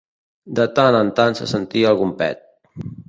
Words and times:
De 0.59 0.63
tant 0.79 0.97
en 1.01 1.11
tant 1.19 1.37
se 1.41 1.49
sentia 1.53 1.91
algun 1.93 2.15
pet. 2.23 2.43